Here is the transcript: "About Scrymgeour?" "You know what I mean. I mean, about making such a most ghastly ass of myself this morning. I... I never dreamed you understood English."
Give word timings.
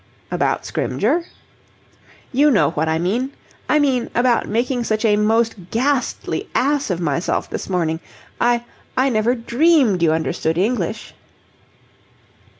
"About 0.31 0.63
Scrymgeour?" 0.65 1.25
"You 2.33 2.49
know 2.49 2.71
what 2.71 2.89
I 2.89 2.97
mean. 2.97 3.33
I 3.69 3.77
mean, 3.77 4.09
about 4.15 4.47
making 4.47 4.83
such 4.83 5.05
a 5.05 5.15
most 5.15 5.69
ghastly 5.69 6.49
ass 6.55 6.89
of 6.89 6.99
myself 6.99 7.47
this 7.47 7.69
morning. 7.69 7.99
I... 8.39 8.63
I 8.97 9.09
never 9.09 9.35
dreamed 9.35 10.01
you 10.01 10.11
understood 10.11 10.57
English." 10.57 11.13